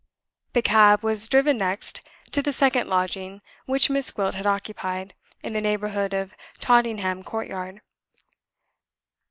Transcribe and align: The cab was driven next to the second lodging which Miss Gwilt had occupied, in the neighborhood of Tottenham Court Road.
The 0.53 0.63
cab 0.63 1.03
was 1.03 1.27
driven 1.27 1.59
next 1.59 2.01
to 2.31 2.41
the 2.41 2.51
second 2.51 2.87
lodging 2.87 3.43
which 3.67 3.87
Miss 3.91 4.09
Gwilt 4.09 4.33
had 4.33 4.47
occupied, 4.47 5.13
in 5.43 5.53
the 5.53 5.61
neighborhood 5.61 6.11
of 6.11 6.33
Tottenham 6.57 7.21
Court 7.23 7.53
Road. 7.53 7.81